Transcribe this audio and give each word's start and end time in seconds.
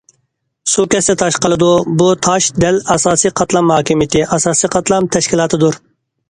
‹‹سۇ 0.75 0.83
كەتسە 0.93 1.13
تاش 1.21 1.35
قالىدۇ››، 1.43 1.67
بۇ 1.99 2.07
تاش 2.27 2.47
دەل 2.63 2.79
ئاساسىي 2.95 3.33
قاتلام 3.41 3.71
ھاكىمىيىتى، 3.75 4.25
ئاساسىي 4.31 4.73
قاتلام 4.79 5.11
تەشكىلاتىدۇر. 5.19 5.81